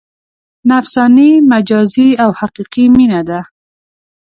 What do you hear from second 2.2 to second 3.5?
او حقیقي مینه ده.